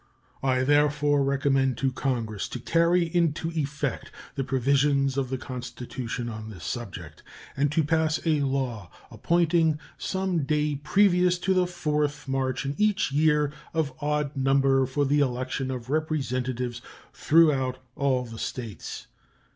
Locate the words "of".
5.15-5.29, 13.75-13.93, 15.69-15.91